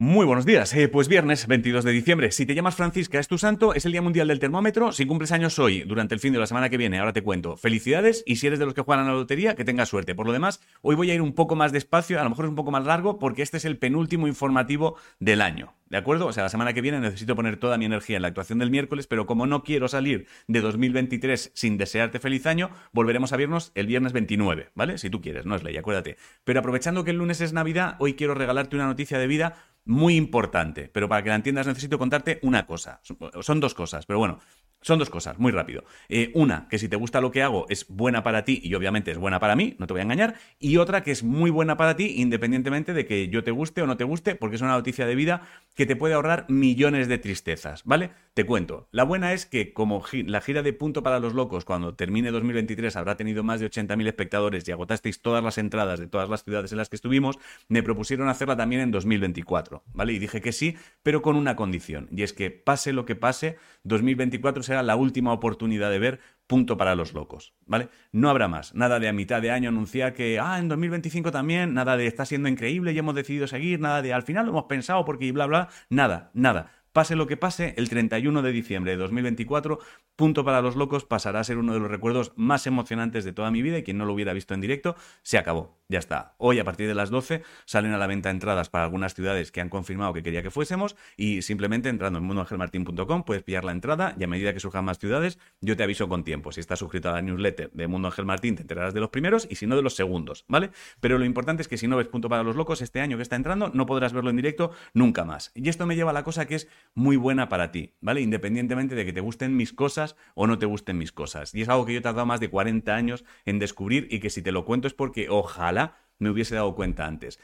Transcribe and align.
Muy 0.00 0.26
buenos 0.26 0.46
días. 0.46 0.72
Eh, 0.74 0.86
pues 0.86 1.08
viernes 1.08 1.48
22 1.48 1.82
de 1.82 1.90
diciembre. 1.90 2.30
Si 2.30 2.46
te 2.46 2.54
llamas 2.54 2.76
Francisca, 2.76 3.18
es 3.18 3.26
tu 3.26 3.36
santo, 3.36 3.74
es 3.74 3.84
el 3.84 3.90
Día 3.90 4.00
Mundial 4.00 4.28
del 4.28 4.38
Termómetro. 4.38 4.92
Si 4.92 5.06
cumples 5.06 5.32
años 5.32 5.58
hoy, 5.58 5.80
durante 5.80 6.14
el 6.14 6.20
fin 6.20 6.32
de 6.32 6.38
la 6.38 6.46
semana 6.46 6.68
que 6.68 6.76
viene, 6.76 7.00
ahora 7.00 7.12
te 7.12 7.24
cuento. 7.24 7.56
Felicidades 7.56 8.22
y 8.24 8.36
si 8.36 8.46
eres 8.46 8.60
de 8.60 8.64
los 8.64 8.74
que 8.74 8.82
juegan 8.82 9.06
a 9.06 9.08
la 9.08 9.16
lotería, 9.16 9.56
que 9.56 9.64
tengas 9.64 9.88
suerte. 9.88 10.14
Por 10.14 10.26
lo 10.26 10.32
demás, 10.32 10.60
hoy 10.82 10.94
voy 10.94 11.10
a 11.10 11.14
ir 11.14 11.20
un 11.20 11.32
poco 11.32 11.56
más 11.56 11.72
despacio, 11.72 12.20
a 12.20 12.22
lo 12.22 12.30
mejor 12.30 12.44
es 12.44 12.50
un 12.50 12.54
poco 12.54 12.70
más 12.70 12.84
largo, 12.84 13.18
porque 13.18 13.42
este 13.42 13.56
es 13.56 13.64
el 13.64 13.76
penúltimo 13.76 14.28
informativo 14.28 14.94
del 15.18 15.42
año. 15.42 15.74
¿De 15.90 15.96
acuerdo? 15.96 16.26
O 16.26 16.32
sea, 16.32 16.42
la 16.42 16.48
semana 16.50 16.74
que 16.74 16.82
viene 16.82 17.00
necesito 17.00 17.34
poner 17.34 17.56
toda 17.56 17.78
mi 17.78 17.86
energía 17.86 18.16
en 18.16 18.22
la 18.22 18.28
actuación 18.28 18.58
del 18.58 18.70
miércoles, 18.70 19.06
pero 19.06 19.26
como 19.26 19.46
no 19.46 19.64
quiero 19.64 19.88
salir 19.88 20.26
de 20.46 20.60
2023 20.60 21.52
sin 21.54 21.78
desearte 21.78 22.18
feliz 22.18 22.46
año, 22.46 22.70
volveremos 22.92 23.32
a 23.32 23.36
vernos 23.36 23.72
el 23.74 23.86
viernes 23.86 24.12
29, 24.12 24.70
¿vale? 24.74 24.98
Si 24.98 25.08
tú 25.08 25.22
quieres, 25.22 25.46
no 25.46 25.56
es 25.56 25.62
ley, 25.62 25.76
acuérdate. 25.76 26.18
Pero 26.44 26.60
aprovechando 26.60 27.04
que 27.04 27.12
el 27.12 27.16
lunes 27.16 27.40
es 27.40 27.52
Navidad, 27.52 27.96
hoy 28.00 28.14
quiero 28.14 28.34
regalarte 28.34 28.76
una 28.76 28.86
noticia 28.86 29.18
de 29.18 29.26
vida 29.26 29.56
muy 29.86 30.16
importante, 30.16 30.90
pero 30.92 31.08
para 31.08 31.22
que 31.22 31.30
la 31.30 31.36
entiendas 31.36 31.66
necesito 31.66 31.98
contarte 31.98 32.38
una 32.42 32.66
cosa. 32.66 33.00
Son 33.40 33.58
dos 33.58 33.72
cosas, 33.72 34.04
pero 34.04 34.18
bueno, 34.18 34.40
son 34.80 34.98
dos 34.98 35.10
cosas, 35.10 35.38
muy 35.38 35.52
rápido. 35.52 35.84
Eh, 36.08 36.30
una, 36.34 36.68
que 36.68 36.78
si 36.78 36.88
te 36.88 36.96
gusta 36.96 37.20
lo 37.20 37.30
que 37.30 37.42
hago 37.42 37.66
es 37.68 37.86
buena 37.88 38.22
para 38.22 38.44
ti 38.44 38.60
y 38.62 38.74
obviamente 38.74 39.10
es 39.10 39.18
buena 39.18 39.40
para 39.40 39.56
mí, 39.56 39.74
no 39.78 39.86
te 39.86 39.94
voy 39.94 40.00
a 40.00 40.04
engañar. 40.04 40.34
Y 40.58 40.76
otra, 40.76 41.02
que 41.02 41.10
es 41.10 41.22
muy 41.22 41.50
buena 41.50 41.76
para 41.76 41.96
ti 41.96 42.14
independientemente 42.16 42.92
de 42.92 43.04
que 43.06 43.28
yo 43.28 43.42
te 43.42 43.50
guste 43.50 43.82
o 43.82 43.86
no 43.86 43.96
te 43.96 44.04
guste, 44.04 44.36
porque 44.36 44.56
es 44.56 44.62
una 44.62 44.72
noticia 44.72 45.06
de 45.06 45.14
vida 45.14 45.42
que 45.74 45.86
te 45.86 45.96
puede 45.96 46.14
ahorrar 46.14 46.46
millones 46.48 47.08
de 47.08 47.18
tristezas, 47.18 47.82
¿vale? 47.84 48.10
Te 48.34 48.46
cuento. 48.46 48.88
La 48.92 49.02
buena 49.02 49.32
es 49.32 49.46
que 49.46 49.72
como 49.72 50.04
la 50.12 50.40
gira 50.40 50.62
de 50.62 50.72
Punto 50.72 51.02
para 51.02 51.18
los 51.18 51.34
Locos, 51.34 51.64
cuando 51.64 51.94
termine 51.94 52.30
2023, 52.30 52.94
habrá 52.96 53.16
tenido 53.16 53.42
más 53.42 53.60
de 53.60 53.70
80.000 53.70 54.06
espectadores 54.06 54.68
y 54.68 54.72
agotasteis 54.72 55.20
todas 55.22 55.42
las 55.42 55.58
entradas 55.58 55.98
de 55.98 56.06
todas 56.06 56.28
las 56.28 56.44
ciudades 56.44 56.72
en 56.72 56.78
las 56.78 56.88
que 56.88 56.96
estuvimos, 56.96 57.38
me 57.68 57.82
propusieron 57.82 58.28
hacerla 58.28 58.56
también 58.56 58.82
en 58.82 58.90
2024, 58.90 59.82
¿vale? 59.92 60.12
Y 60.12 60.18
dije 60.18 60.40
que 60.40 60.52
sí, 60.52 60.76
pero 61.02 61.20
con 61.22 61.36
una 61.36 61.56
condición, 61.56 62.08
y 62.12 62.22
es 62.22 62.32
que 62.32 62.50
pase 62.50 62.92
lo 62.92 63.04
que 63.04 63.16
pase, 63.16 63.58
2024 63.84 64.62
será 64.68 64.82
la 64.82 64.96
última 64.96 65.32
oportunidad 65.32 65.90
de 65.90 65.98
ver 65.98 66.20
punto 66.46 66.76
para 66.76 66.94
los 66.94 67.12
locos, 67.12 67.52
¿vale? 67.66 67.88
No 68.10 68.30
habrá 68.30 68.48
más, 68.48 68.74
nada 68.74 68.98
de 68.98 69.08
a 69.08 69.12
mitad 69.12 69.42
de 69.42 69.50
año 69.50 69.68
anunciar 69.68 70.14
que, 70.14 70.40
ah, 70.40 70.58
en 70.58 70.68
2025 70.68 71.30
también, 71.30 71.74
nada 71.74 71.96
de 71.96 72.06
está 72.06 72.24
siendo 72.24 72.48
increíble 72.48 72.92
y 72.92 72.98
hemos 72.98 73.14
decidido 73.14 73.46
seguir, 73.46 73.80
nada 73.80 74.00
de 74.00 74.12
al 74.14 74.22
final 74.22 74.46
lo 74.46 74.52
hemos 74.52 74.64
pensado 74.64 75.04
porque 75.04 75.30
bla, 75.30 75.46
bla, 75.46 75.68
nada, 75.90 76.30
nada. 76.32 76.70
Pase 76.98 77.14
lo 77.14 77.28
que 77.28 77.36
pase, 77.36 77.74
el 77.76 77.88
31 77.88 78.42
de 78.42 78.50
diciembre 78.50 78.90
de 78.90 78.96
2024, 78.96 79.78
Punto 80.16 80.44
para 80.44 80.60
los 80.60 80.74
Locos 80.74 81.04
pasará 81.04 81.38
a 81.38 81.44
ser 81.44 81.56
uno 81.56 81.72
de 81.72 81.78
los 81.78 81.88
recuerdos 81.88 82.32
más 82.34 82.66
emocionantes 82.66 83.24
de 83.24 83.32
toda 83.32 83.52
mi 83.52 83.62
vida 83.62 83.78
y 83.78 83.84
quien 83.84 83.98
no 83.98 84.04
lo 84.04 84.14
hubiera 84.14 84.32
visto 84.32 84.52
en 84.52 84.60
directo, 84.60 84.96
se 85.22 85.38
acabó. 85.38 85.78
Ya 85.90 86.00
está. 86.00 86.34
Hoy 86.36 86.58
a 86.58 86.64
partir 86.64 86.86
de 86.86 86.94
las 86.94 87.08
12 87.08 87.42
salen 87.64 87.92
a 87.92 87.98
la 87.98 88.06
venta 88.06 88.28
entradas 88.28 88.68
para 88.68 88.84
algunas 88.84 89.14
ciudades 89.14 89.50
que 89.50 89.62
han 89.62 89.70
confirmado 89.70 90.12
que 90.12 90.22
quería 90.22 90.42
que 90.42 90.50
fuésemos 90.50 90.96
y 91.16 91.40
simplemente 91.40 91.88
entrando 91.88 92.18
en 92.18 92.26
mundoangelmartin.com 92.26 93.24
puedes 93.24 93.42
pillar 93.42 93.64
la 93.64 93.72
entrada 93.72 94.14
y 94.18 94.24
a 94.24 94.26
medida 94.26 94.52
que 94.52 94.60
surjan 94.60 94.84
más 94.84 94.98
ciudades 94.98 95.38
yo 95.62 95.78
te 95.78 95.84
aviso 95.84 96.06
con 96.06 96.24
tiempo. 96.24 96.52
Si 96.52 96.60
estás 96.60 96.80
suscrito 96.80 97.08
a 97.08 97.12
la 97.12 97.22
newsletter 97.22 97.70
de 97.72 97.86
Mundo 97.86 98.08
Ángel 98.08 98.26
Martín 98.26 98.56
te 98.56 98.62
enterarás 98.62 98.92
de 98.92 99.00
los 99.00 99.08
primeros 99.08 99.46
y 99.48 99.54
si 99.54 99.66
no 99.66 99.76
de 99.76 99.82
los 99.82 99.94
segundos, 99.94 100.44
¿vale? 100.46 100.72
Pero 101.00 101.16
lo 101.16 101.24
importante 101.24 101.62
es 101.62 101.68
que 101.68 101.78
si 101.78 101.88
no 101.88 101.96
ves 101.96 102.08
Punto 102.08 102.28
para 102.28 102.42
los 102.42 102.56
Locos 102.56 102.82
este 102.82 103.00
año 103.00 103.16
que 103.16 103.22
está 103.22 103.36
entrando 103.36 103.70
no 103.72 103.86
podrás 103.86 104.12
verlo 104.12 104.28
en 104.28 104.36
directo 104.36 104.72
nunca 104.92 105.24
más. 105.24 105.52
Y 105.54 105.70
esto 105.70 105.86
me 105.86 105.96
lleva 105.96 106.10
a 106.10 106.14
la 106.14 106.24
cosa 106.24 106.46
que 106.46 106.56
es 106.56 106.68
muy 106.94 107.16
buena 107.16 107.48
para 107.48 107.70
ti, 107.70 107.94
¿vale? 108.00 108.20
Independientemente 108.20 108.94
de 108.94 109.04
que 109.04 109.12
te 109.12 109.20
gusten 109.20 109.56
mis 109.56 109.72
cosas 109.72 110.16
o 110.34 110.46
no 110.46 110.58
te 110.58 110.66
gusten 110.66 110.98
mis 110.98 111.12
cosas. 111.12 111.54
Y 111.54 111.62
es 111.62 111.68
algo 111.68 111.86
que 111.86 111.92
yo 111.92 111.98
he 111.98 112.02
tardado 112.02 112.26
más 112.26 112.40
de 112.40 112.50
40 112.50 112.94
años 112.94 113.24
en 113.44 113.58
descubrir 113.58 114.08
y 114.10 114.20
que 114.20 114.30
si 114.30 114.42
te 114.42 114.52
lo 114.52 114.64
cuento 114.64 114.88
es 114.88 114.94
porque 114.94 115.28
ojalá 115.28 115.96
me 116.18 116.30
hubiese 116.30 116.54
dado 116.54 116.74
cuenta 116.74 117.06
antes. 117.06 117.38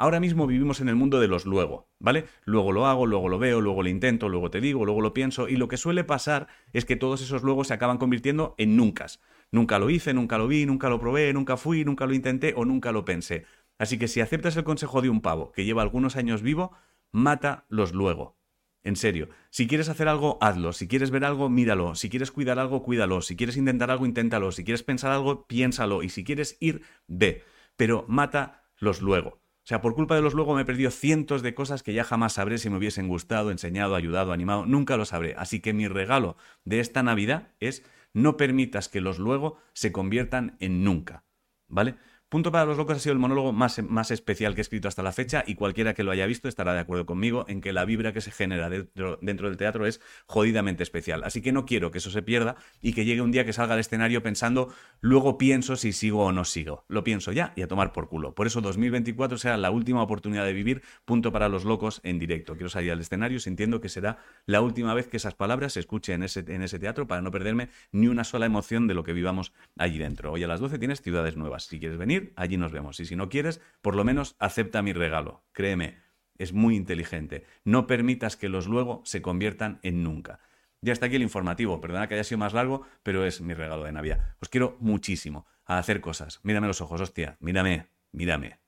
Ahora 0.00 0.18
mismo 0.18 0.46
vivimos 0.46 0.80
en 0.80 0.88
el 0.88 0.96
mundo 0.96 1.20
de 1.20 1.28
los 1.28 1.44
luego, 1.44 1.90
¿vale? 1.98 2.24
Luego 2.44 2.72
lo 2.72 2.86
hago, 2.86 3.04
luego 3.04 3.28
lo 3.28 3.38
veo, 3.38 3.60
luego 3.60 3.82
lo 3.82 3.88
intento, 3.90 4.30
luego 4.30 4.50
te 4.50 4.62
digo, 4.62 4.86
luego 4.86 5.02
lo 5.02 5.12
pienso, 5.12 5.46
y 5.46 5.56
lo 5.56 5.68
que 5.68 5.76
suele 5.76 6.04
pasar 6.04 6.46
es 6.72 6.86
que 6.86 6.96
todos 6.96 7.20
esos 7.20 7.42
luego 7.42 7.64
se 7.64 7.74
acaban 7.74 7.98
convirtiendo 7.98 8.54
en 8.56 8.76
nunca. 8.76 9.08
Nunca 9.52 9.78
lo 9.78 9.90
hice, 9.90 10.14
nunca 10.14 10.38
lo 10.38 10.48
vi, 10.48 10.64
nunca 10.64 10.88
lo 10.88 11.00
probé, 11.00 11.34
nunca 11.34 11.58
fui, 11.58 11.84
nunca 11.84 12.06
lo 12.06 12.14
intenté 12.14 12.54
o 12.56 12.64
nunca 12.64 12.92
lo 12.92 13.04
pensé. 13.04 13.44
Así 13.78 13.98
que 13.98 14.08
si 14.08 14.22
aceptas 14.22 14.56
el 14.56 14.64
consejo 14.64 15.02
de 15.02 15.10
un 15.10 15.20
pavo 15.20 15.52
que 15.52 15.66
lleva 15.66 15.82
algunos 15.82 16.16
años 16.16 16.40
vivo, 16.40 16.72
mata 17.12 17.66
los 17.68 17.92
luego. 17.92 18.39
En 18.82 18.96
serio, 18.96 19.28
si 19.50 19.66
quieres 19.66 19.88
hacer 19.88 20.08
algo, 20.08 20.38
hazlo. 20.40 20.72
Si 20.72 20.88
quieres 20.88 21.10
ver 21.10 21.24
algo, 21.24 21.48
míralo. 21.50 21.94
Si 21.94 22.08
quieres 22.08 22.30
cuidar 22.30 22.58
algo, 22.58 22.82
cuídalo. 22.82 23.20
Si 23.20 23.36
quieres 23.36 23.56
intentar 23.56 23.90
algo, 23.90 24.06
inténtalo. 24.06 24.52
Si 24.52 24.64
quieres 24.64 24.82
pensar 24.82 25.12
algo, 25.12 25.46
piénsalo. 25.46 26.02
Y 26.02 26.08
si 26.08 26.24
quieres 26.24 26.56
ir, 26.60 26.82
ve. 27.06 27.44
Pero 27.76 28.06
mata 28.08 28.64
los 28.78 29.02
luego. 29.02 29.40
O 29.62 29.66
sea, 29.70 29.82
por 29.82 29.94
culpa 29.94 30.14
de 30.14 30.22
los 30.22 30.32
luego 30.32 30.54
me 30.54 30.62
he 30.62 30.64
perdido 30.64 30.90
cientos 30.90 31.42
de 31.42 31.54
cosas 31.54 31.82
que 31.82 31.92
ya 31.92 32.04
jamás 32.04 32.32
sabré 32.32 32.56
si 32.56 32.70
me 32.70 32.78
hubiesen 32.78 33.08
gustado, 33.08 33.50
enseñado, 33.50 33.94
ayudado, 33.94 34.32
animado. 34.32 34.64
Nunca 34.64 34.96
lo 34.96 35.04
sabré. 35.04 35.34
Así 35.36 35.60
que 35.60 35.74
mi 35.74 35.86
regalo 35.86 36.36
de 36.64 36.80
esta 36.80 37.02
Navidad 37.02 37.52
es 37.60 37.84
no 38.14 38.36
permitas 38.36 38.88
que 38.88 39.02
los 39.02 39.18
luego 39.18 39.58
se 39.74 39.92
conviertan 39.92 40.56
en 40.60 40.82
nunca. 40.82 41.24
¿Vale? 41.68 41.96
Punto 42.30 42.52
para 42.52 42.64
los 42.64 42.76
locos 42.76 42.96
ha 42.96 43.00
sido 43.00 43.12
el 43.12 43.18
monólogo 43.18 43.52
más, 43.52 43.82
más, 43.82 44.12
especial 44.12 44.54
que 44.54 44.60
he 44.60 44.62
escrito 44.62 44.86
hasta 44.86 45.02
la 45.02 45.10
fecha 45.10 45.42
y 45.48 45.56
cualquiera 45.56 45.94
que 45.94 46.04
lo 46.04 46.12
haya 46.12 46.26
visto 46.26 46.46
estará 46.46 46.72
de 46.72 46.78
acuerdo 46.78 47.04
conmigo 47.04 47.44
en 47.48 47.60
que 47.60 47.72
la 47.72 47.84
vibra 47.84 48.12
que 48.12 48.20
se 48.20 48.30
genera 48.30 48.70
dentro, 48.70 49.18
dentro, 49.20 49.48
del 49.48 49.56
teatro 49.56 49.84
es 49.84 50.00
jodidamente 50.26 50.84
especial. 50.84 51.24
Así 51.24 51.42
que 51.42 51.50
no 51.50 51.66
quiero 51.66 51.90
que 51.90 51.98
eso 51.98 52.08
se 52.12 52.22
pierda 52.22 52.54
y 52.80 52.92
que 52.92 53.04
llegue 53.04 53.20
un 53.20 53.32
día 53.32 53.44
que 53.44 53.52
salga 53.52 53.74
al 53.74 53.80
escenario 53.80 54.22
pensando, 54.22 54.72
luego 55.00 55.38
pienso 55.38 55.74
si 55.74 55.92
sigo 55.92 56.24
o 56.24 56.30
no 56.30 56.44
sigo. 56.44 56.84
Lo 56.86 57.02
pienso 57.02 57.32
ya 57.32 57.52
y 57.56 57.62
a 57.62 57.66
tomar 57.66 57.92
por 57.92 58.08
culo. 58.08 58.32
Por 58.32 58.46
eso 58.46 58.60
2024 58.60 59.36
será 59.36 59.56
la 59.56 59.72
última 59.72 60.00
oportunidad 60.00 60.44
de 60.44 60.52
vivir 60.52 60.82
Punto 61.04 61.32
para 61.32 61.48
los 61.48 61.64
locos 61.64 62.00
en 62.04 62.20
directo. 62.20 62.54
Quiero 62.54 62.68
salir 62.68 62.92
al 62.92 63.00
escenario 63.00 63.40
sintiendo 63.40 63.80
que 63.80 63.88
será 63.88 64.18
la 64.46 64.60
última 64.60 64.94
vez 64.94 65.08
que 65.08 65.16
esas 65.16 65.34
palabras 65.34 65.72
se 65.72 65.80
escuchen 65.80 66.16
en 66.16 66.22
ese, 66.22 66.44
en 66.46 66.62
ese 66.62 66.78
teatro 66.78 67.08
para 67.08 67.22
no 67.22 67.32
perderme 67.32 67.70
ni 67.90 68.06
una 68.06 68.22
sola 68.22 68.46
emoción 68.46 68.86
de 68.86 68.94
lo 68.94 69.02
que 69.02 69.14
vivamos 69.14 69.52
allí 69.76 69.98
dentro. 69.98 70.30
Hoy 70.30 70.44
a 70.44 70.46
las 70.46 70.60
12 70.60 70.78
tienes 70.78 71.02
ciudades 71.02 71.36
nuevas. 71.36 71.64
Si 71.64 71.80
quieres 71.80 71.98
venir, 71.98 72.19
allí 72.36 72.56
nos 72.56 72.72
vemos. 72.72 73.00
Y 73.00 73.06
si 73.06 73.16
no 73.16 73.28
quieres, 73.28 73.60
por 73.82 73.96
lo 73.96 74.04
menos 74.04 74.36
acepta 74.38 74.82
mi 74.82 74.92
regalo. 74.92 75.44
Créeme, 75.52 75.98
es 76.38 76.52
muy 76.52 76.76
inteligente. 76.76 77.44
No 77.64 77.86
permitas 77.86 78.36
que 78.36 78.48
los 78.48 78.66
luego 78.66 79.02
se 79.04 79.22
conviertan 79.22 79.78
en 79.82 80.02
nunca. 80.02 80.40
Ya 80.82 80.92
está 80.92 81.06
aquí 81.06 81.16
el 81.16 81.22
informativo. 81.22 81.80
Perdona 81.80 82.08
que 82.08 82.14
haya 82.14 82.24
sido 82.24 82.38
más 82.38 82.54
largo, 82.54 82.86
pero 83.02 83.26
es 83.26 83.40
mi 83.40 83.52
regalo 83.52 83.84
de 83.84 83.92
Navidad. 83.92 84.36
Os 84.40 84.48
quiero 84.48 84.76
muchísimo 84.80 85.46
a 85.66 85.78
hacer 85.78 86.00
cosas. 86.00 86.40
Mírame 86.42 86.66
los 86.66 86.80
ojos, 86.80 87.00
hostia. 87.00 87.36
Mírame, 87.40 87.88
mírame. 88.12 88.60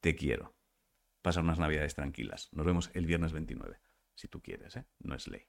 Te 0.00 0.14
quiero. 0.14 0.54
Pasa 1.22 1.40
unas 1.40 1.58
Navidades 1.58 1.94
tranquilas. 1.94 2.48
Nos 2.52 2.64
vemos 2.64 2.90
el 2.94 3.06
viernes 3.06 3.32
29. 3.32 3.80
Si 4.14 4.28
tú 4.28 4.40
quieres, 4.40 4.76
¿eh? 4.76 4.84
No 5.00 5.14
es 5.14 5.26
ley. 5.26 5.46